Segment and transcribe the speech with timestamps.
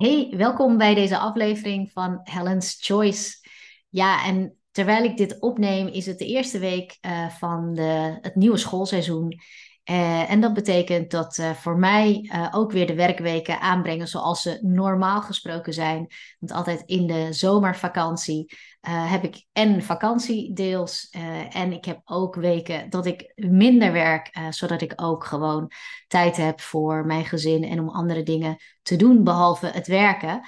[0.00, 3.48] Hey, welkom bij deze aflevering van Helen's Choice.
[3.88, 8.34] Ja, en terwijl ik dit opneem, is het de eerste week uh, van de, het
[8.34, 9.40] nieuwe schoolseizoen.
[9.90, 14.58] Uh, en dat betekent dat uh, voor mij ook weer de werkweken aanbrengen zoals ze
[14.62, 16.06] normaal gesproken zijn.
[16.38, 21.08] Want altijd in de zomervakantie heb ik en vakantie deels.
[21.50, 25.70] en ik heb ook weken dat ik minder werk, zodat ik ook gewoon
[26.08, 30.40] tijd heb voor mijn gezin en om andere dingen te doen behalve het werken.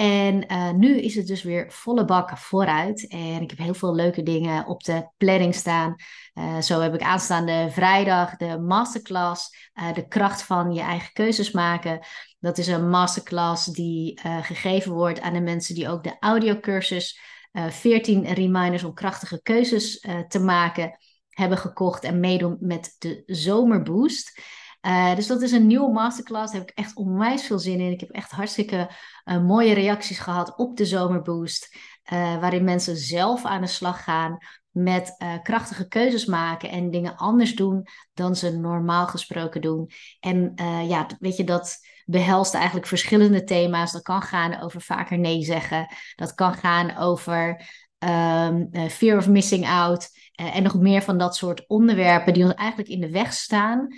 [0.00, 3.08] En uh, nu is het dus weer volle bak vooruit.
[3.08, 5.94] En ik heb heel veel leuke dingen op de planning staan.
[6.34, 9.70] Uh, zo heb ik aanstaande vrijdag de masterclass.
[9.74, 12.00] Uh, de kracht van je eigen keuzes maken.
[12.38, 17.20] Dat is een masterclass die gegeven wordt aan de mensen die ook de audiocursus
[17.52, 20.98] 14 reminders om krachtige keuzes te maken
[21.28, 24.40] hebben gekocht en meedoen met de Zomerboost.
[24.86, 26.52] Uh, dus dat is een nieuwe masterclass.
[26.52, 27.92] Daar heb ik echt onwijs veel zin in.
[27.92, 28.90] Ik heb echt hartstikke
[29.24, 31.76] uh, mooie reacties gehad op de Zomerboost.
[32.12, 34.38] Uh, waarin mensen zelf aan de slag gaan
[34.70, 39.90] met krachtige keuzes maken en dingen anders doen dan ze normaal gesproken doen.
[40.20, 40.52] En
[40.88, 43.92] ja, weet je, dat behelst eigenlijk verschillende thema's.
[43.92, 45.86] Dat kan gaan over vaker nee zeggen.
[46.14, 50.08] Dat kan gaan over um, fear of missing out.
[50.32, 53.88] en nog meer van dat soort onderwerpen die ons eigenlijk in de weg staan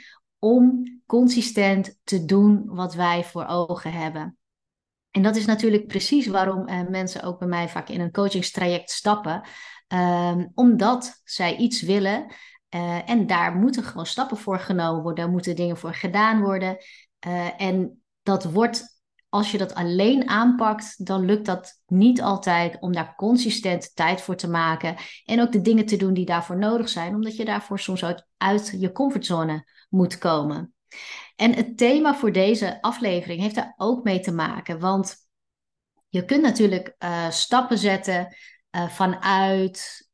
[0.45, 4.37] om consistent te doen wat wij voor ogen hebben.
[5.11, 8.91] En dat is natuurlijk precies waarom uh, mensen ook bij mij vaak in een coachingstraject
[8.91, 9.43] stappen.
[9.89, 12.35] Um, omdat zij iets willen
[12.75, 16.77] uh, en daar moeten gewoon stappen voor genomen worden, daar moeten dingen voor gedaan worden.
[17.27, 22.93] Uh, en dat wordt, als je dat alleen aanpakt, dan lukt dat niet altijd om
[22.93, 24.97] daar consistent tijd voor te maken.
[25.25, 28.27] En ook de dingen te doen die daarvoor nodig zijn, omdat je daarvoor soms uit,
[28.37, 30.75] uit je comfortzone moet komen.
[31.37, 35.17] En het thema voor deze aflevering heeft daar ook mee te maken, want
[36.09, 38.37] je kunt natuurlijk uh, stappen zetten
[38.77, 40.11] uh, vanuit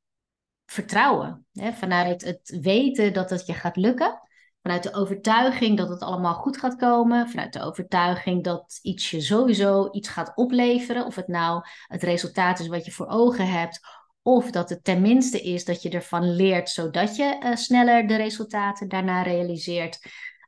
[0.67, 1.72] vertrouwen, hè?
[1.72, 4.21] vanuit het weten dat het je gaat lukken,
[4.62, 9.21] vanuit de overtuiging dat het allemaal goed gaat komen, vanuit de overtuiging dat iets je
[9.21, 13.81] sowieso iets gaat opleveren, of het nou het resultaat is wat je voor ogen hebt,
[14.28, 18.89] of dat het tenminste is dat je ervan leert, zodat je uh, sneller de resultaten
[18.89, 19.99] daarna realiseert.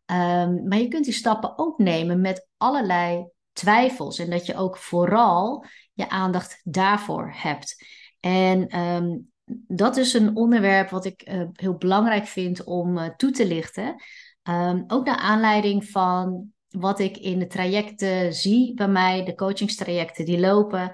[0.06, 4.18] Um, maar je kunt die stappen ook nemen met allerlei twijfels.
[4.18, 7.86] En dat je ook vooral je aandacht daarvoor hebt.
[8.20, 9.30] En um,
[9.66, 14.02] dat is een onderwerp wat ik uh, heel belangrijk vind om uh, toe te lichten.
[14.42, 20.24] Um, ook naar aanleiding van wat ik in de trajecten zie bij mij, de coachingstrajecten
[20.24, 20.90] die lopen.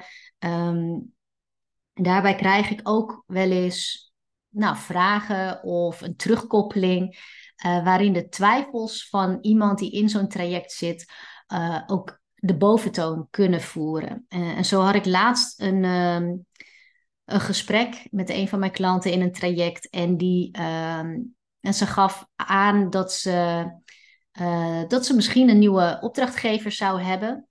[2.02, 4.12] Daarbij krijg ik ook wel eens
[4.48, 7.18] nou, vragen of een terugkoppeling,
[7.66, 11.12] uh, waarin de twijfels van iemand die in zo'n traject zit
[11.52, 14.26] uh, ook de boventoon kunnen voeren.
[14.28, 16.46] Uh, en zo had ik laatst een, um,
[17.24, 21.86] een gesprek met een van mijn klanten in een traject en die um, en ze
[21.86, 23.66] gaf aan dat ze,
[24.88, 27.48] dat ze misschien een nieuwe opdrachtgever zou hebben.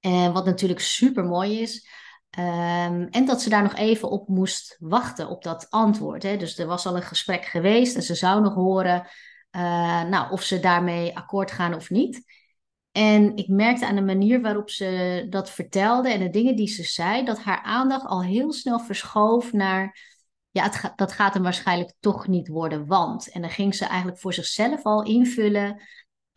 [0.00, 1.88] En wat natuurlijk super mooi is.
[2.38, 6.22] Um, en dat ze daar nog even op moest wachten, op dat antwoord.
[6.22, 6.36] Hè.
[6.36, 9.06] Dus er was al een gesprek geweest en ze zou nog horen
[9.56, 12.22] uh, nou, of ze daarmee akkoord gaan of niet.
[12.92, 16.82] En ik merkte aan de manier waarop ze dat vertelde en de dingen die ze
[16.82, 19.98] zei, dat haar aandacht al heel snel verschoof naar,
[20.50, 23.30] ja, het dat gaat hem waarschijnlijk toch niet worden, want.
[23.30, 25.82] En dan ging ze eigenlijk voor zichzelf al invullen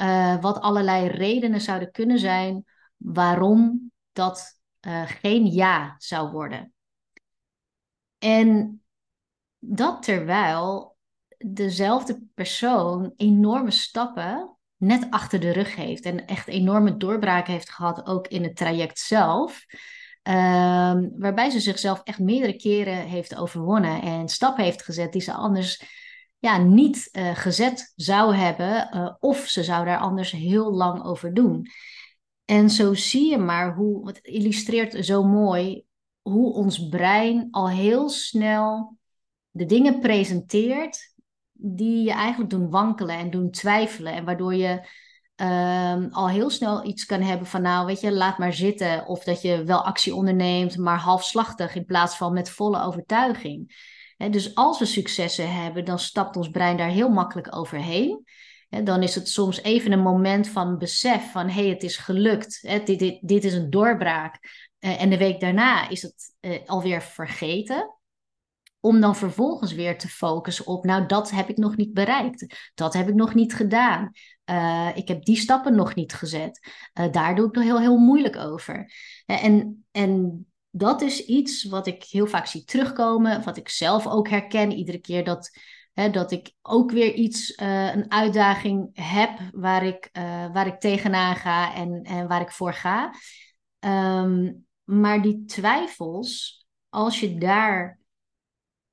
[0.02, 2.64] uh, wat allerlei redenen zouden kunnen zijn
[2.98, 6.74] waarom dat uh, geen ja zou worden.
[8.18, 8.82] En
[9.60, 10.98] dat terwijl
[11.38, 18.06] dezelfde persoon enorme stappen net achter de rug heeft en echt enorme doorbraken heeft gehad,
[18.06, 19.66] ook in het traject zelf.
[20.24, 25.34] Um, waarbij ze zichzelf echt meerdere keren heeft overwonnen en stappen heeft gezet die ze
[25.34, 25.84] anders
[26.38, 31.34] ja, niet uh, gezet zou hebben, uh, of ze zou daar anders heel lang over
[31.34, 31.68] doen.
[32.52, 35.86] En zo zie je maar hoe, het illustreert zo mooi
[36.22, 38.98] hoe ons brein al heel snel
[39.50, 41.14] de dingen presenteert
[41.52, 44.14] die je eigenlijk doen wankelen en doen twijfelen.
[44.14, 44.88] En waardoor je
[45.36, 49.06] um, al heel snel iets kan hebben van nou, weet je, laat maar zitten.
[49.08, 53.76] Of dat je wel actie onderneemt, maar halfslachtig in plaats van met volle overtuiging.
[54.18, 58.26] dus als we successen hebben, dan stapt ons brein daar heel makkelijk overheen
[58.84, 62.62] dan is het soms even een moment van besef van hé, hey, het is gelukt,
[62.86, 64.40] dit, dit, dit is een doorbraak.
[64.80, 67.96] Uh, en de week daarna is het uh, alweer vergeten.
[68.80, 72.72] om dan vervolgens weer te focussen op, nou, dat heb ik nog niet bereikt.
[72.74, 74.12] Dat heb ik nog niet gedaan.
[74.46, 76.60] Uh, ik heb die stappen nog niet gezet.
[77.12, 78.92] Daar doe ik nog heel, heel moeilijk over.
[79.26, 84.30] En, en dat is iets wat ik heel vaak zie terugkomen, wat ik zelf ook
[84.30, 85.52] herken iedere keer dat,
[85.94, 90.10] dat ik ook weer iets, uh, een uitdaging heb waar ik,
[90.54, 93.14] waar ik tegenaan ga en, en waar ik voor ga.
[93.80, 98.00] Um, maar die twijfels, als je daar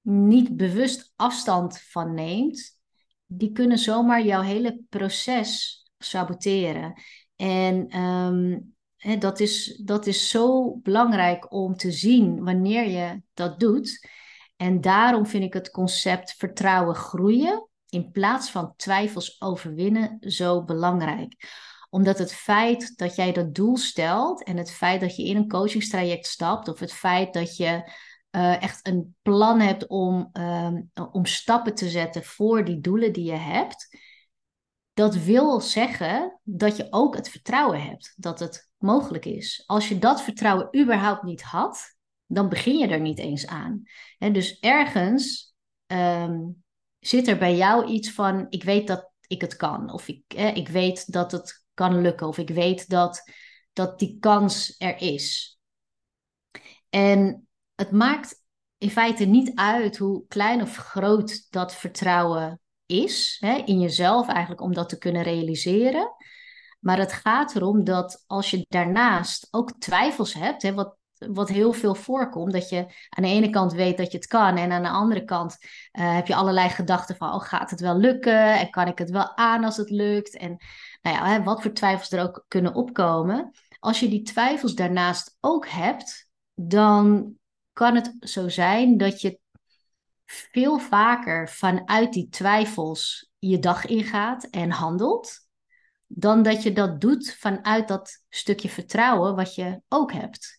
[0.00, 2.81] niet bewust afstand van neemt,
[3.27, 7.03] die kunnen zomaar jouw hele proces saboteren.
[7.37, 8.75] En um,
[9.19, 14.09] dat, is, dat is zo belangrijk om te zien wanneer je dat doet.
[14.58, 21.37] En daarom vind ik het concept vertrouwen groeien in plaats van twijfels overwinnen zo belangrijk
[21.90, 25.49] omdat het feit dat jij dat doel stelt en het feit dat je in een
[25.49, 27.93] coachingstraject stapt, of het feit dat je
[28.31, 30.72] uh, echt een plan hebt om, uh,
[31.12, 33.99] om stappen te zetten voor die doelen die je hebt,
[34.93, 39.62] dat wil zeggen dat je ook het vertrouwen hebt dat het mogelijk is.
[39.66, 41.96] Als je dat vertrouwen überhaupt niet had,
[42.28, 43.82] dan begin je er niet eens aan.
[44.19, 45.54] Dus ergens
[45.86, 46.62] um,
[46.98, 50.69] zit er bij jou iets van: ik weet dat ik het kan, of ik, ik
[50.69, 52.26] weet dat het kan lukken.
[52.26, 53.22] Of ik weet dat,
[53.72, 55.58] dat die kans er is.
[56.90, 58.42] En het maakt
[58.78, 64.75] in feite niet uit hoe klein of groot dat vertrouwen is in jezelf, eigenlijk om
[64.75, 66.14] dat te kunnen realiseren.
[66.80, 71.73] Maar het gaat erom dat als je daarnaast ook twijfels hebt, hè, wat, wat heel
[71.73, 72.79] veel voorkomt, dat je
[73.09, 76.15] aan de ene kant weet dat je het kan en aan de andere kant uh,
[76.15, 79.37] heb je allerlei gedachten van, oh gaat het wel lukken en kan ik het wel
[79.37, 80.56] aan als het lukt en
[81.03, 83.50] nou ja, wat voor twijfels er ook kunnen opkomen.
[83.79, 87.35] Als je die twijfels daarnaast ook hebt, dan
[87.73, 89.41] kan het zo zijn dat je
[90.26, 95.47] veel vaker vanuit die twijfels je dag ingaat en handelt,
[96.06, 100.57] dan dat je dat doet vanuit dat stukje vertrouwen wat je ook hebt.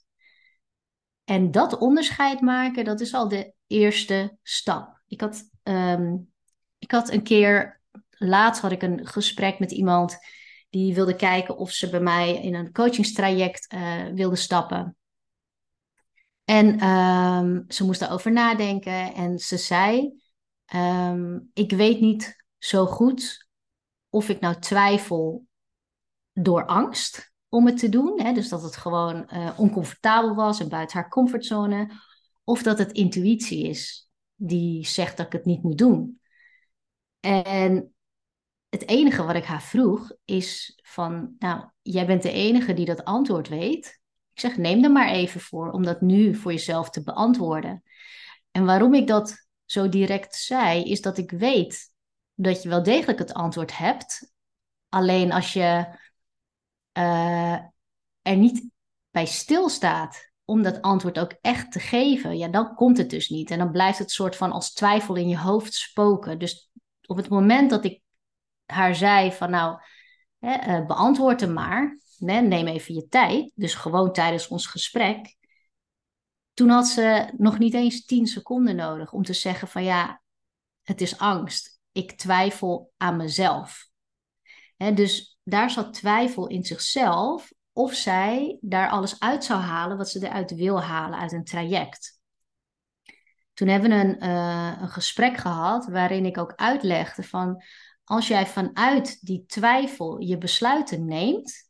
[1.30, 5.02] En dat onderscheid maken, dat is al de eerste stap.
[5.08, 6.32] Ik had, um,
[6.78, 10.18] ik had een keer laatst had ik een gesprek met iemand
[10.70, 14.98] die wilde kijken of ze bij mij in een coachingstraject uh, wilde stappen.
[16.44, 20.22] En um, ze moest daarover nadenken en ze zei:
[20.76, 23.48] um, Ik weet niet zo goed
[24.10, 25.46] of ik nou twijfel
[26.34, 28.22] door angst om het te doen.
[28.22, 28.34] Hè?
[28.34, 31.92] Dus dat het gewoon uh, oncomfortabel was en buiten haar comfortzone.
[32.44, 36.22] Of dat het intuïtie is die zegt dat ik het niet moet doen.
[37.20, 37.94] En
[38.70, 43.04] het enige wat ik haar vroeg is van, nou, jij bent de enige die dat
[43.04, 44.00] antwoord weet.
[44.34, 47.84] Ik zeg, neem er maar even voor om dat nu voor jezelf te beantwoorden.
[48.52, 51.94] En waarom ik dat zo direct zei, is dat ik weet
[52.34, 54.34] dat je wel degelijk het antwoord hebt.
[54.90, 55.98] Alleen als je
[57.00, 57.54] uh,
[58.22, 58.70] er niet
[59.10, 63.52] bij stilstaat om dat antwoord ook echt te geven, ja, dan komt het dus niet.
[63.52, 66.40] En dan blijft het soort van als twijfel in je hoofd spoken.
[66.40, 66.72] Dus
[67.06, 68.02] op het moment dat ik
[68.66, 69.82] haar zei van nou,
[70.40, 72.00] hè, uh, beantwoord hem maar.
[72.18, 73.52] Hè, neem even je tijd.
[73.56, 75.36] Dus gewoon tijdens ons gesprek.
[76.54, 80.22] Toen had ze nog niet eens tien seconden nodig om te zeggen van ja,
[80.84, 81.80] het is angst.
[81.92, 83.88] Ik twijfel aan mezelf.
[84.78, 90.26] Dus daar zat twijfel in zichzelf of zij daar alles uit zou halen wat ze
[90.26, 92.20] eruit wil halen uit een traject.
[93.54, 97.64] Toen hebben we een, uh, een gesprek gehad waarin ik ook uitlegde van
[98.04, 101.70] als jij vanuit die twijfel je besluiten neemt,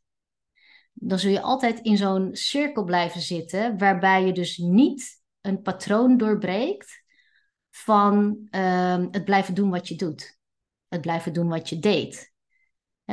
[0.92, 6.16] dan zul je altijd in zo'n cirkel blijven zitten, waarbij je dus niet een patroon
[6.16, 7.04] doorbreekt
[7.70, 10.38] van uh, het blijven doen wat je doet.
[10.88, 12.32] Het blijven doen wat je deed.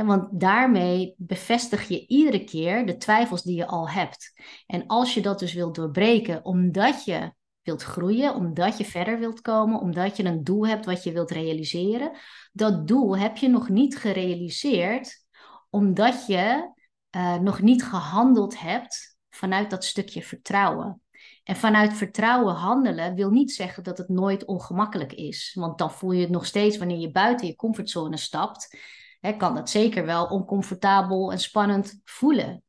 [0.05, 4.33] Want daarmee bevestig je iedere keer de twijfels die je al hebt.
[4.65, 7.31] En als je dat dus wilt doorbreken, omdat je
[7.63, 11.31] wilt groeien, omdat je verder wilt komen, omdat je een doel hebt wat je wilt
[11.31, 12.11] realiseren.
[12.51, 15.25] Dat doel heb je nog niet gerealiseerd,
[15.69, 16.71] omdat je
[17.15, 21.01] uh, nog niet gehandeld hebt vanuit dat stukje vertrouwen.
[21.43, 25.51] En vanuit vertrouwen handelen wil niet zeggen dat het nooit ongemakkelijk is.
[25.59, 28.77] Want dan voel je het nog steeds wanneer je buiten je comfortzone stapt.
[29.19, 32.63] Hè, kan dat zeker wel oncomfortabel en spannend voelen.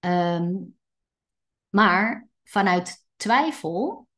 [0.00, 0.76] Um,
[1.68, 4.08] maar vanuit twijfel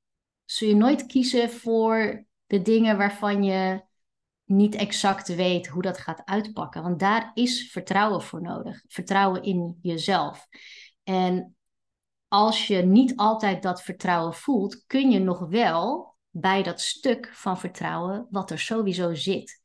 [0.45, 3.85] zul je nooit kiezen voor de dingen waarvan je
[4.45, 6.83] niet exact weet hoe dat gaat uitpakken.
[6.83, 8.83] Want daar is vertrouwen voor nodig.
[8.87, 10.47] Vertrouwen in jezelf.
[11.03, 11.57] En
[12.29, 17.59] als je niet altijd dat vertrouwen voelt, kun je nog wel bij dat stuk van
[17.59, 19.61] vertrouwen wat er sowieso zit.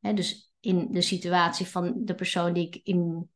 [0.00, 3.30] dus in de situatie van de persoon die ik in,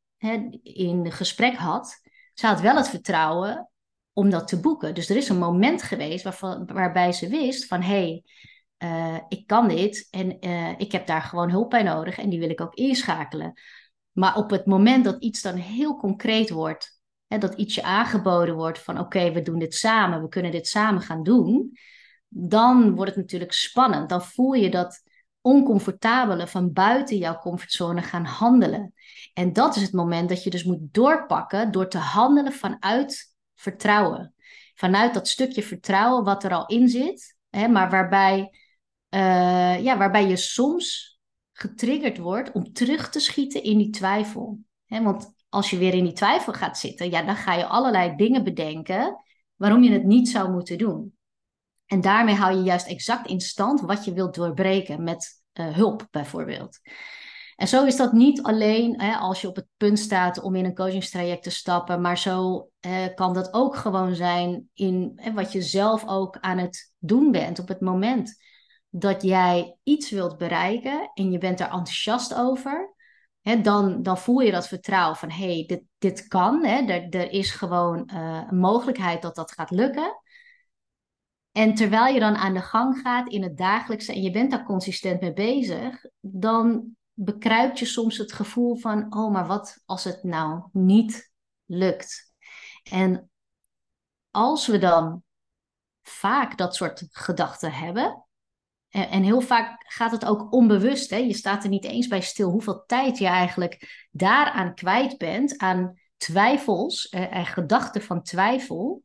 [0.62, 2.00] in gesprek had,
[2.34, 3.70] ze had wel het vertrouwen
[4.12, 4.94] om dat te boeken.
[4.94, 8.22] Dus er is een moment geweest waarbij ze wist van hé, hey,
[8.78, 12.38] uh, ik kan dit en uh, ik heb daar gewoon hulp bij nodig en die
[12.38, 13.60] wil ik ook inschakelen.
[14.12, 18.54] Maar op het moment dat iets dan heel concreet wordt, hè, dat iets je aangeboden
[18.54, 21.78] wordt van oké, we doen dit samen, we kunnen dit samen gaan doen,
[22.28, 24.08] dan wordt het natuurlijk spannend.
[24.08, 25.02] Dan voel je dat
[25.46, 28.94] oncomfortabele van buiten jouw comfortzone gaan handelen.
[29.34, 34.34] En dat is het moment dat je dus moet doorpakken door te handelen vanuit vertrouwen.
[34.74, 38.38] Vanuit dat stukje vertrouwen wat er al in zit, hè, maar waarbij,
[39.10, 41.18] uh, ja, waarbij je soms
[41.52, 44.58] getriggerd wordt om terug te schieten in die twijfel.
[44.84, 48.16] Hè, want als je weer in die twijfel gaat zitten, ja, dan ga je allerlei
[48.16, 49.24] dingen bedenken
[49.56, 51.15] waarom je het niet zou moeten doen.
[51.86, 56.06] En daarmee hou je juist exact in stand wat je wilt doorbreken met uh, hulp
[56.10, 56.80] bijvoorbeeld.
[57.56, 60.64] En zo is dat niet alleen hè, als je op het punt staat om in
[60.64, 65.52] een coachingstraject te stappen, maar zo eh, kan dat ook gewoon zijn in hè, wat
[65.52, 68.44] je zelf ook aan het doen bent op het moment
[68.88, 72.94] dat jij iets wilt bereiken en je bent er enthousiast over.
[73.40, 76.64] Hè, dan, dan voel je dat vertrouwen van hé, hey, dit, dit kan.
[76.64, 80.20] Hè, er, er is gewoon uh, een mogelijkheid dat dat gaat lukken.
[81.56, 84.64] En terwijl je dan aan de gang gaat in het dagelijkse en je bent daar
[84.64, 90.22] consistent mee bezig, dan bekruipt je soms het gevoel van, oh, maar wat als het
[90.22, 91.32] nou niet
[91.64, 92.32] lukt?
[92.90, 93.30] En
[94.30, 95.22] als we dan
[96.02, 98.26] vaak dat soort gedachten hebben,
[98.88, 101.16] en heel vaak gaat het ook onbewust, hè?
[101.16, 106.00] je staat er niet eens bij stil hoeveel tijd je eigenlijk daaraan kwijt bent, aan
[106.16, 109.04] twijfels en gedachten van twijfel.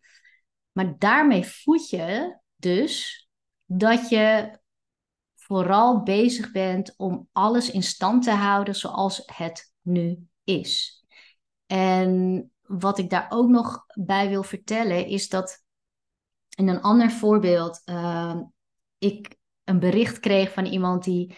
[0.72, 3.30] Maar daarmee voed je dus
[3.66, 4.60] dat je
[5.36, 11.04] vooral bezig bent om alles in stand te houden zoals het nu is.
[11.66, 15.64] En wat ik daar ook nog bij wil vertellen is dat
[16.56, 18.40] in een ander voorbeeld uh,
[18.98, 21.36] ik een bericht kreeg van iemand die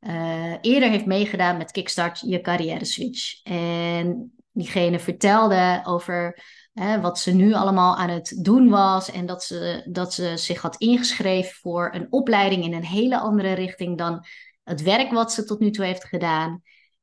[0.00, 3.42] uh, eerder heeft meegedaan met Kickstart je carrière switch.
[3.42, 6.42] En diegene vertelde over
[6.72, 9.10] Hè, wat ze nu allemaal aan het doen was.
[9.10, 13.52] En dat ze, dat ze zich had ingeschreven voor een opleiding in een hele andere
[13.52, 14.24] richting dan
[14.62, 16.62] het werk wat ze tot nu toe heeft gedaan.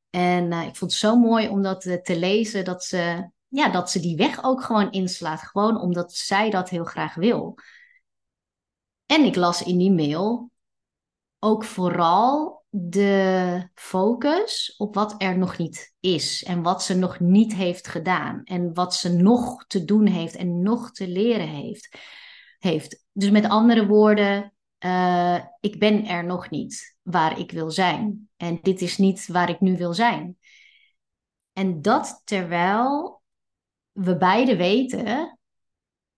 [0.09, 3.69] En uh, ik vond het zo mooi om dat uh, te lezen, dat ze, ja,
[3.69, 5.41] dat ze die weg ook gewoon inslaat.
[5.41, 7.57] Gewoon omdat zij dat heel graag wil.
[9.05, 10.51] En ik las in die mail
[11.39, 17.53] ook vooral de focus op wat er nog niet is en wat ze nog niet
[17.53, 21.97] heeft gedaan en wat ze nog te doen heeft en nog te leren heeft.
[22.59, 23.05] heeft.
[23.11, 24.53] Dus met andere woorden,
[24.85, 29.49] uh, ik ben er nog niet waar ik wil zijn en dit is niet waar
[29.49, 30.37] ik nu wil zijn.
[31.53, 33.21] En dat terwijl
[33.91, 35.39] we beide weten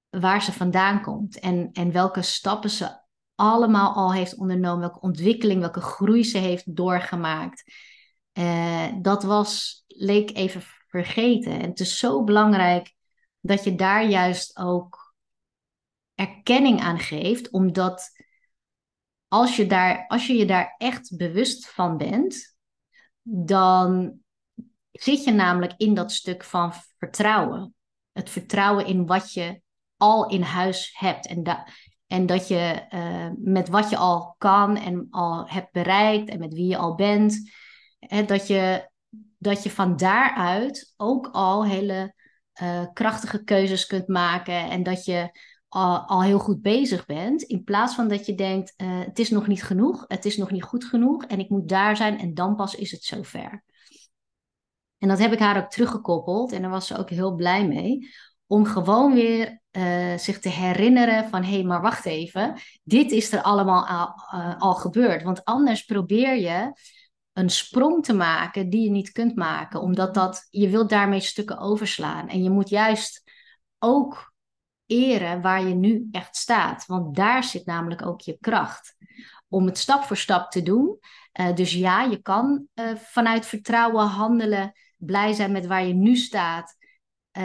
[0.10, 3.00] waar ze vandaan komt en, en welke stappen ze
[3.41, 7.63] allemaal al heeft ondernomen, welke ontwikkeling, welke groei ze heeft doorgemaakt.
[8.33, 11.51] Uh, dat was, leek even vergeten.
[11.51, 12.93] En het is zo belangrijk
[13.39, 15.15] dat je daar juist ook
[16.15, 18.10] erkenning aan geeft, omdat
[19.27, 22.55] als je, daar, als je je daar echt bewust van bent,
[23.21, 24.19] dan
[24.91, 27.75] zit je namelijk in dat stuk van vertrouwen.
[28.12, 29.62] Het vertrouwen in wat je
[29.98, 31.27] al in huis hebt.
[31.27, 31.67] En, da
[32.12, 36.53] en dat je uh, met wat je al kan en al hebt bereikt en met
[36.53, 37.51] wie je al bent,
[38.00, 38.89] hè, dat, je,
[39.38, 42.13] dat je van daaruit ook al hele
[42.62, 47.41] uh, krachtige keuzes kunt maken en dat je al, al, heel goed bezig bent.
[47.41, 50.51] In plaats van dat je denkt, uh, het is nog niet genoeg, het is nog
[50.51, 53.63] niet goed genoeg en ik moet daar zijn en dan pas is het zover.
[54.98, 58.10] En dat heb ik haar ook teruggekoppeld en daar was ze ook heel blij mee.
[58.51, 63.31] Om gewoon weer uh, zich te herinneren van hé, hey, maar wacht even, dit is
[63.31, 65.24] er allemaal al, uh, al gebeurd.
[65.24, 66.74] Want anders probeer je
[67.34, 71.58] een sprong te maken die je niet kunt maken, omdat dat, je wilt daarmee stukken
[71.58, 72.29] overslaan.
[72.29, 73.24] En je moet juist
[73.79, 74.34] ook
[74.86, 78.96] eren waar je nu echt staat, want daar zit namelijk ook je kracht.
[79.48, 81.00] Om het stap voor stap te doen.
[81.39, 86.79] Uh, dus ja, je kan vanuit vertrouwen handelen, blij zijn met waar je nu staat,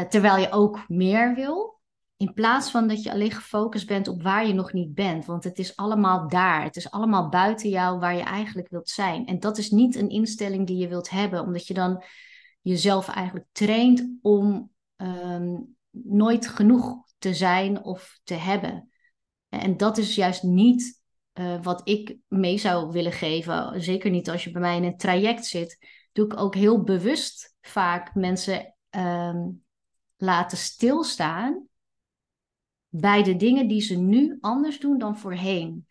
[0.08, 1.80] terwijl je ook meer wil.
[2.16, 5.24] In plaats van dat je alleen gefocust bent op waar je nog niet bent.
[5.24, 6.62] Want het is allemaal daar.
[6.62, 9.26] Het is allemaal buiten jou waar je eigenlijk wilt zijn.
[9.26, 12.04] En dat is niet een instelling die je wilt hebben, omdat je dan
[12.60, 18.90] jezelf eigenlijk traint om um, nooit genoeg te zijn of te hebben.
[19.48, 21.02] En dat is juist niet
[21.34, 23.82] uh, wat ik mee zou willen geven.
[23.82, 25.78] Zeker niet als je bij mij in een traject zit.
[26.12, 29.64] Doe ik ook heel bewust vaak mensen um,
[30.16, 31.68] laten stilstaan
[32.88, 35.86] bij de dingen die ze nu anders doen dan voorheen.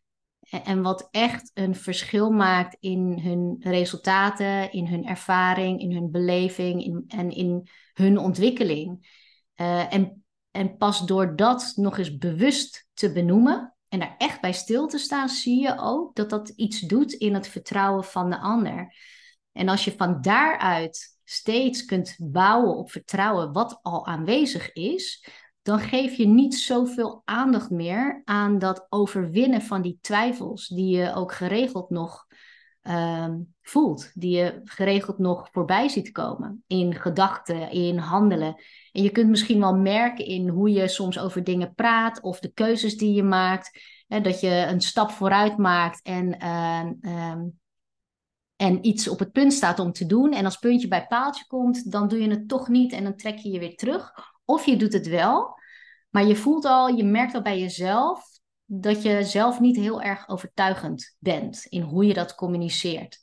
[0.49, 6.83] En wat echt een verschil maakt in hun resultaten, in hun ervaring, in hun beleving
[6.83, 9.07] in, en in hun ontwikkeling.
[9.55, 14.53] Uh, en, en pas door dat nog eens bewust te benoemen en daar echt bij
[14.53, 18.39] stil te staan, zie je ook dat dat iets doet in het vertrouwen van de
[18.39, 18.95] ander.
[19.51, 25.29] En als je van daaruit steeds kunt bouwen op vertrouwen wat al aanwezig is,
[25.61, 31.13] dan geef je niet zoveel aandacht meer aan dat overwinnen van die twijfels, die je
[31.13, 32.25] ook geregeld nog
[32.83, 38.61] uh, voelt, die je geregeld nog voorbij ziet komen in gedachten, in handelen.
[38.91, 42.51] En je kunt misschien wel merken in hoe je soms over dingen praat of de
[42.53, 46.37] keuzes die je maakt, hè, dat je een stap vooruit maakt en,
[47.03, 47.41] uh,
[48.55, 50.33] en iets op het punt staat om te doen.
[50.33, 53.37] En als puntje bij paaltje komt, dan doe je het toch niet en dan trek
[53.37, 54.13] je je weer terug.
[54.45, 55.59] Of je doet het wel,
[56.09, 58.23] maar je voelt al, je merkt al bij jezelf
[58.65, 63.19] dat je zelf niet heel erg overtuigend bent in hoe je dat communiceert.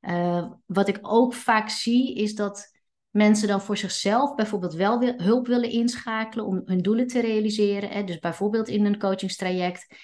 [0.00, 2.76] Uh, wat ik ook vaak zie is dat
[3.10, 7.90] mensen dan voor zichzelf bijvoorbeeld wel hulp willen inschakelen om hun doelen te realiseren.
[7.90, 8.04] Hè?
[8.04, 9.94] Dus bijvoorbeeld in een coachingstraject.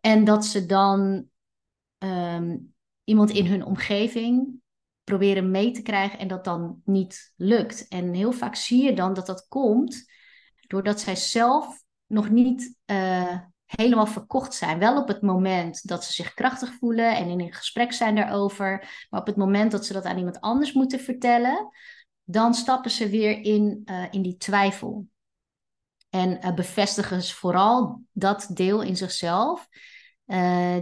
[0.00, 1.26] En dat ze dan
[1.98, 4.60] um, iemand in hun omgeving
[5.04, 7.88] proberen mee te krijgen en dat dan niet lukt.
[7.88, 10.10] En heel vaak zie je dan dat dat komt
[10.66, 14.78] doordat zij zelf nog niet uh, helemaal verkocht zijn.
[14.78, 19.06] Wel op het moment dat ze zich krachtig voelen en in een gesprek zijn daarover.
[19.10, 21.68] Maar op het moment dat ze dat aan iemand anders moeten vertellen,
[22.24, 25.06] dan stappen ze weer in, uh, in die twijfel.
[26.10, 29.68] En uh, bevestigen ze vooral dat deel in zichzelf,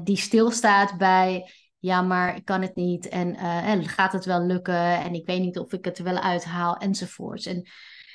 [0.02, 1.50] die stilstaat bij,
[1.80, 5.40] ja, maar ik kan het niet en, en gaat het wel lukken en ik weet
[5.40, 7.46] niet of ik het er wel uithaal enzovoorts.
[7.46, 7.68] En,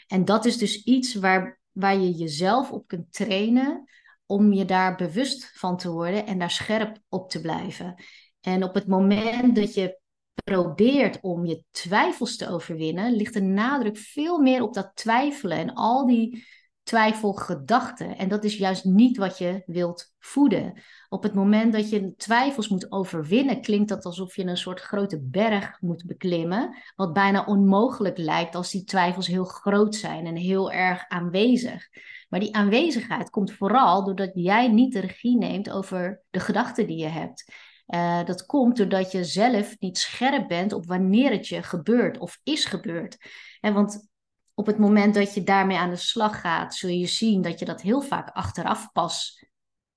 [0.07, 3.83] en dat is dus iets waar, waar je jezelf op kunt trainen
[4.25, 8.03] om je daar bewust van te worden en daar scherp op te blijven.
[8.41, 9.99] En op het moment dat je
[10.43, 15.73] probeert om je twijfels te overwinnen, ligt de nadruk veel meer op dat twijfelen en
[15.73, 16.45] al die
[16.85, 18.17] twijfelgedachten.
[18.17, 20.81] En dat is juist niet wat je wilt voeden.
[21.09, 25.21] Op het moment dat je twijfels moet overwinnen, klinkt dat alsof je een soort grote
[25.21, 30.71] berg moet beklimmen, wat bijna onmogelijk lijkt als die twijfels heel groot zijn en heel
[30.71, 31.87] erg aanwezig.
[32.29, 36.97] Maar die aanwezigheid komt vooral doordat jij niet de regie neemt over de gedachten die
[36.97, 37.53] je hebt.
[37.87, 42.39] Uh, dat komt doordat je zelf niet scherp bent op wanneer het je gebeurt of
[42.43, 43.17] is gebeurd.
[43.59, 44.09] En want
[44.55, 47.65] op het moment dat je daarmee aan de slag gaat, zul je zien dat je
[47.65, 49.45] dat heel vaak achteraf pas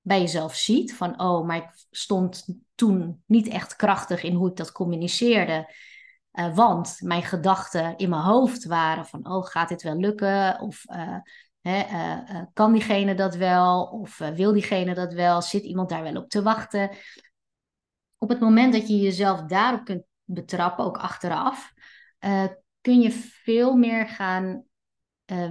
[0.01, 0.95] bij jezelf ziet.
[0.95, 5.75] Van, oh, maar ik stond toen niet echt krachtig in hoe ik dat communiceerde.
[6.33, 10.61] Uh, want mijn gedachten in mijn hoofd waren van, oh, gaat dit wel lukken?
[10.61, 11.17] Of uh,
[11.61, 13.85] hè, uh, kan diegene dat wel?
[13.85, 15.43] Of wil diegene dat wel?
[15.43, 16.91] Zit iemand daar wel op te wachten?
[18.19, 21.73] Op het moment dat je jezelf daarop kunt betrappen, ook achteraf,
[22.89, 24.65] kun je veel meer gaan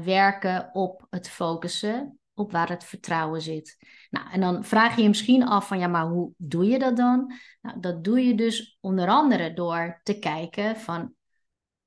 [0.03, 3.77] werken op het focussen op waar het vertrouwen zit.
[4.09, 6.97] Nou, en dan vraag je je misschien af van ja, maar hoe doe je dat
[6.97, 7.33] dan?
[7.61, 11.13] Nou, dat doe je dus onder andere door te kijken van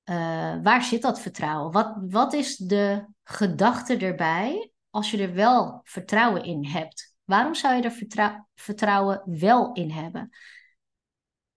[0.04, 1.72] uh, waar zit dat vertrouwen?
[1.72, 7.14] Wat, wat is de gedachte erbij als je er wel vertrouwen in hebt?
[7.24, 10.30] Waarom zou je er vertrou vertrouwen wel in hebben?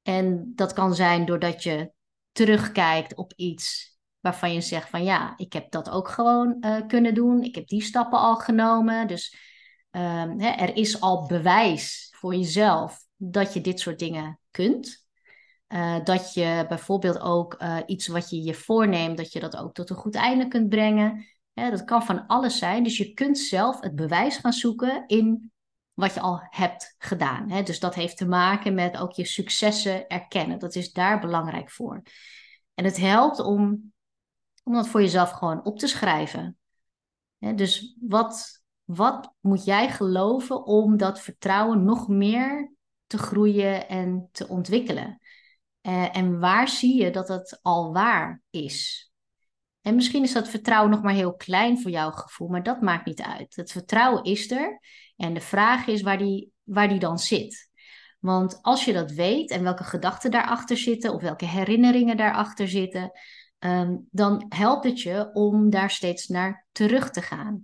[0.01, 1.92] En dat kan zijn doordat je
[2.33, 7.13] terugkijkt op iets waarvan je zegt van ja, ik heb dat ook gewoon uh, kunnen
[7.13, 7.43] doen.
[7.43, 9.07] Ik heb die stappen al genomen.
[9.07, 9.37] Dus
[9.91, 15.07] um, hè, er is al bewijs voor jezelf dat je dit soort dingen kunt.
[15.67, 19.73] Uh, dat je bijvoorbeeld ook uh, iets wat je je voorneemt, dat je dat ook
[19.73, 21.25] tot een goed einde kunt brengen.
[21.53, 22.83] Dat kan van alles zijn.
[22.83, 25.51] Dus je kunt zelf het bewijs gaan zoeken in
[25.93, 27.49] wat je al hebt gedaan.
[27.49, 27.63] Hè?
[27.63, 30.59] Dus dat heeft te maken met ook je successen erkennen.
[30.59, 32.01] Dat is daar belangrijk voor.
[32.73, 33.93] En het helpt om
[34.63, 36.57] om dat voor jezelf gewoon op te schrijven.
[37.37, 42.73] dus wat, wat moet jij geloven om dat vertrouwen nog meer
[43.07, 45.19] te groeien en te ontwikkelen?
[45.81, 49.11] Uh, en waar zie je dat het al waar is?
[49.83, 53.05] En misschien is dat vertrouwen nog maar heel klein voor jouw gevoel, maar dat maakt
[53.05, 53.55] niet uit.
[53.55, 54.79] Het vertrouwen is er
[55.15, 57.69] en de vraag is waar die, waar die dan zit.
[58.19, 63.11] Want als je dat weet en welke gedachten daarachter zitten of welke herinneringen daarachter zitten,
[63.59, 67.63] um, dan helpt het je om daar steeds naar terug te gaan.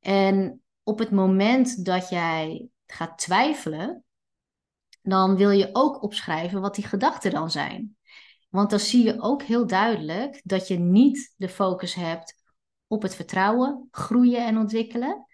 [0.00, 4.04] En op het moment dat jij gaat twijfelen,
[5.02, 7.96] dan wil je ook opschrijven wat die gedachten dan zijn.
[8.56, 12.34] Want dan zie je ook heel duidelijk dat je niet de focus hebt
[12.86, 15.26] op het vertrouwen, groeien en ontwikkelen,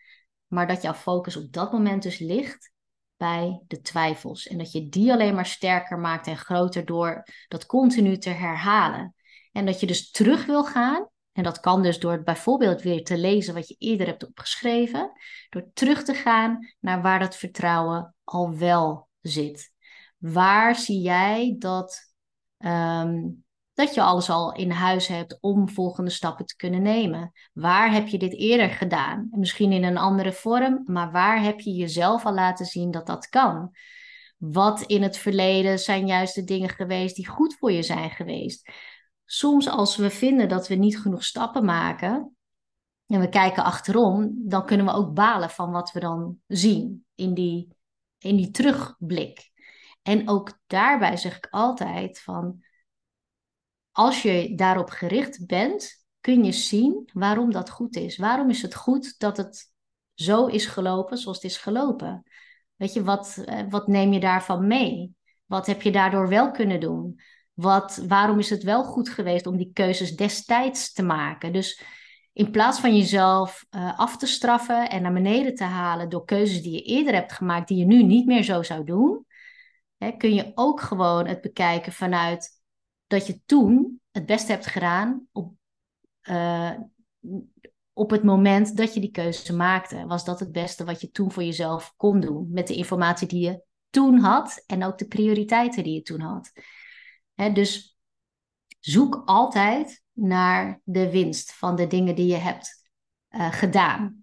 [0.47, 2.73] maar dat jouw focus op dat moment dus ligt
[3.17, 4.47] bij de twijfels.
[4.47, 9.15] En dat je die alleen maar sterker maakt en groter door dat continu te herhalen.
[9.53, 11.09] En dat je dus terug wil gaan.
[11.33, 15.13] En dat kan dus door bijvoorbeeld weer te lezen wat je eerder hebt opgeschreven.
[15.49, 19.73] Door terug te gaan naar waar dat vertrouwen al wel zit.
[20.19, 22.12] Waar zie jij dat,
[22.63, 23.29] ehm,
[23.75, 27.33] dat je alles al in huis hebt om volgende stappen te kunnen nemen?
[27.53, 29.29] Waar heb je dit eerder gedaan?
[29.31, 33.29] Misschien in een andere vorm, maar waar heb je jezelf al laten zien dat dat
[33.29, 33.71] kan?
[34.39, 38.71] Wat in het verleden zijn juist de dingen geweest die goed voor je zijn geweest?
[39.25, 42.37] Soms als we vinden dat we niet genoeg stappen maken
[43.07, 47.35] en we kijken achterom, dan kunnen we ook balen van wat we dan zien in
[47.35, 47.77] die,
[48.19, 49.52] in die terugblik.
[50.03, 52.65] En ook daarbij zeg ik altijd van,
[53.91, 58.17] als je daarop gericht bent, kun je zien waarom dat goed is.
[58.17, 59.73] Waarom is het goed dat het
[60.15, 62.23] zo is gelopen zoals het is gelopen?
[62.77, 65.15] Weet je, wat, eh, wat neem je daarvan mee?
[65.47, 67.21] Wat heb je daardoor wel kunnen doen?
[67.53, 71.53] Wat, waarom is het wel goed geweest om die keuzes destijds te maken?
[71.53, 71.83] Dus
[72.33, 76.63] in plaats van jezelf uh, af te straffen en naar beneden te halen door keuzes
[76.63, 79.27] die je eerder hebt gemaakt, die je nu niet meer zo zou doen,
[80.03, 82.61] hè, kun je ook gewoon het bekijken vanuit
[83.07, 85.53] dat je toen het beste hebt gedaan op,
[86.23, 86.73] uh,
[87.93, 90.07] op het moment dat je die keuze maakte.
[90.07, 93.45] Was dat het beste wat je toen voor jezelf kon doen met de informatie die
[93.45, 96.53] je toen had en ook de prioriteiten die je toen had.
[97.35, 97.99] Hè, dus
[98.81, 102.91] zoek altijd naar de winst van de dingen die je hebt
[103.31, 104.22] uh, gedaan.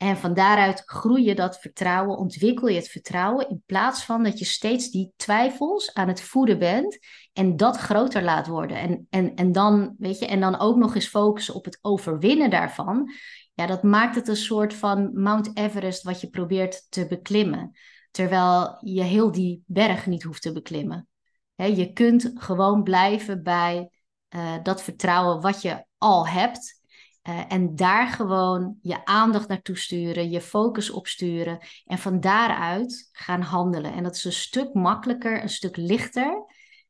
[0.00, 4.38] En van daaruit groei je dat vertrouwen, ontwikkel je het vertrouwen, in plaats van dat
[4.38, 6.98] je steeds die twijfels aan het voeden bent
[7.32, 8.76] en dat groter laat worden.
[8.76, 12.50] En, en, en, dan, weet je, en dan ook nog eens focussen op het overwinnen
[12.50, 13.10] daarvan.
[13.54, 17.72] Ja, dat maakt het een soort van Mount Everest wat je probeert te beklimmen.
[18.10, 21.08] Terwijl je heel die berg niet hoeft te beklimmen.
[21.54, 23.90] je kunt gewoon blijven bij
[24.36, 26.79] uh, dat vertrouwen wat je al hebt.
[27.28, 33.08] Uh, en daar gewoon je aandacht naartoe sturen, je focus op sturen en van daaruit
[33.12, 33.92] gaan handelen.
[33.92, 36.44] En dat is een stuk makkelijker, een stuk lichter.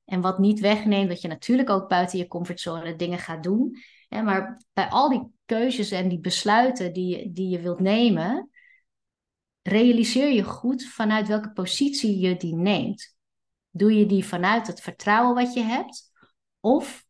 [0.05, 3.77] En wat niet wegneemt dat je natuurlijk ook buiten je comfortzone dingen gaat doen.
[4.09, 8.51] Maar bij al die keuzes en die besluiten die, je, die je wilt nemen,
[9.63, 13.17] realiseer je goed vanuit welke positie je die neemt.
[13.71, 16.13] Doe je die vanuit het vertrouwen wat je hebt?
[16.61, 17.05] Of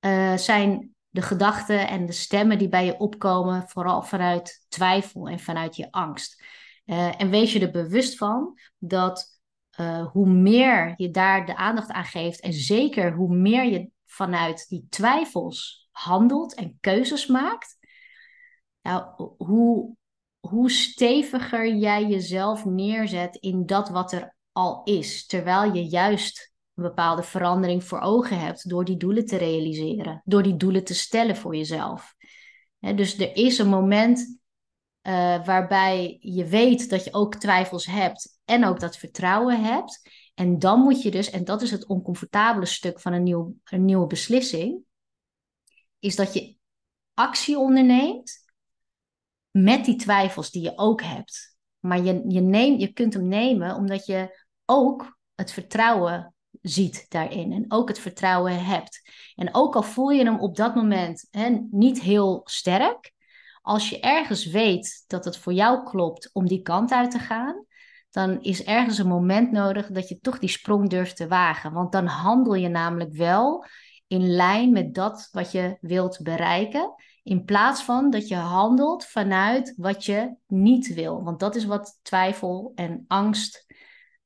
[0.00, 5.38] uh, zijn de gedachten en de stemmen die bij je opkomen, vooral vanuit twijfel en
[5.38, 6.42] vanuit je angst.
[6.86, 9.40] Uh, en wees je er bewust van dat
[9.80, 14.68] uh, hoe meer je daar de aandacht aan geeft, en zeker hoe meer je vanuit
[14.68, 17.76] die twijfels handelt en keuzes maakt,
[18.82, 19.96] nou, hoe,
[20.40, 26.82] hoe steviger jij jezelf neerzet in dat wat er al is, terwijl je juist een
[26.82, 31.36] bepaalde verandering voor ogen hebt door die doelen te realiseren, door die doelen te stellen
[31.36, 32.14] voor jezelf.
[32.78, 34.38] dus er is een moment
[35.02, 40.10] uh, waarbij je weet dat je ook twijfels hebt en ook dat vertrouwen hebt.
[40.34, 43.84] En dan moet je dus, en dat is het oncomfortabele stuk van een, nieuw, een
[43.84, 44.84] nieuwe beslissing,
[45.98, 46.56] is dat je
[47.14, 48.44] actie onderneemt
[49.50, 51.56] met die twijfels die je ook hebt.
[51.78, 56.34] Maar je, je, neemt, je kunt hem nemen omdat je ook het vertrouwen
[56.68, 59.10] ziet daarin en ook het vertrouwen hebt.
[59.34, 63.14] En ook al voel je hem op dat moment hè, niet heel sterk,
[63.66, 67.64] als je ergens weet dat het voor jou klopt om die kant uit te gaan,
[68.10, 71.72] dan is ergens een moment nodig dat je toch die sprong durft te wagen.
[71.72, 73.64] Want dan handel je namelijk wel
[74.06, 76.94] in lijn met dat wat je wilt bereiken.
[77.22, 81.22] In plaats van dat je handelt vanuit wat je niet wil.
[81.22, 83.65] Want dat is wat twijfel en angst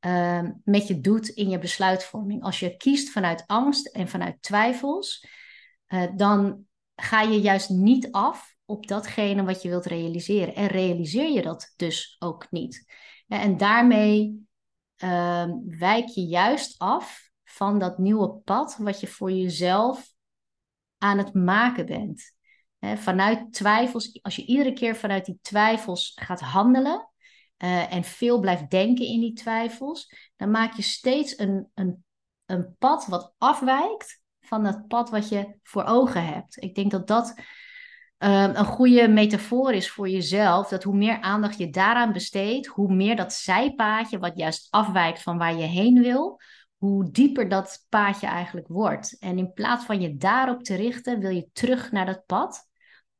[0.00, 2.42] Ehm, met je doet in je besluitvorming.
[2.42, 5.26] Als je kiest vanuit angst en vanuit twijfels,
[5.88, 10.54] uh, dan ga je juist niet af op datgene wat je wilt realiseren.
[10.54, 12.92] En realiseer je dat dus ook niet.
[13.28, 14.48] En daarmee
[15.04, 20.12] uh, wijk je juist af van dat nieuwe pad wat je voor jezelf
[20.98, 22.38] aan het maken bent.
[22.80, 27.09] vanuit twijfels, als je iedere keer vanuit die twijfels gaat handelen,
[27.64, 32.04] uh, en veel blijft denken in die twijfels, dan maak je steeds een, een,
[32.46, 36.62] een pad wat afwijkt van het pad wat je voor ogen hebt.
[36.62, 37.34] Ik denk dat dat
[38.20, 42.94] Ehm, een goede metafoor is voor jezelf dat hoe meer aandacht je daaraan besteedt, hoe
[42.94, 46.40] meer dat zijpaadje, wat juist afwijkt van waar je heen wil,
[46.76, 49.16] hoe dieper dat paadje eigenlijk wordt.
[49.18, 52.68] En in plaats van je daarop te richten, wil je terug naar dat pad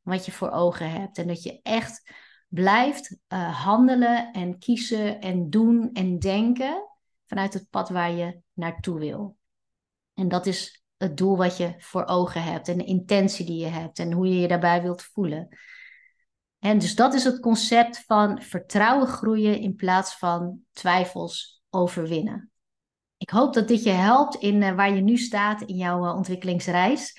[0.00, 1.18] wat je voor ogen hebt.
[1.18, 2.12] En dat je echt
[2.50, 6.88] blijft uh, handelen en kiezen en doen en denken
[7.26, 9.36] vanuit het pad waar je naartoe wil.
[10.14, 13.66] En dat is het doel wat je voor ogen hebt en de intentie die je
[13.66, 15.48] hebt en hoe je je daarbij wilt voelen.
[16.58, 22.50] En dus dat is het concept van vertrouwen groeien in plaats van twijfels overwinnen.
[23.16, 26.14] Ik hoop dat dit je helpt in uh, waar je nu staat in jouw uh,
[26.14, 27.16] ontwikkelingsreis.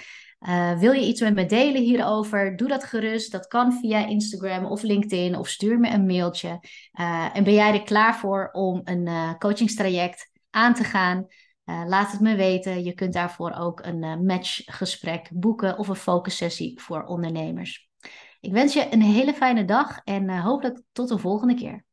[0.47, 2.55] Uh, wil je iets met me delen hierover?
[2.55, 3.31] Doe dat gerust.
[3.31, 6.59] Dat kan via Instagram of LinkedIn of stuur me een mailtje.
[7.33, 11.27] en ben jij er klaar voor om een coachingstraject aan te gaan?
[11.85, 12.83] laat het me weten.
[12.83, 17.89] Je kunt daarvoor ook een matchgesprek boeken of een focussessie voor ondernemers.
[18.39, 21.85] Ik wens je een hele fijne dag en hopelijk tot de volgende keer.